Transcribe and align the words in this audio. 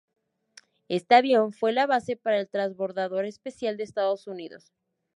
Este 0.87 1.13
avión 1.13 1.51
fue 1.53 1.73
la 1.73 1.85
base 1.85 2.15
para 2.17 2.39
el 2.39 2.49
Transbordador 2.49 3.23
Espacial 3.25 3.77
de 3.77 3.83
Estados 3.83 4.25
Unidos. 4.25 4.73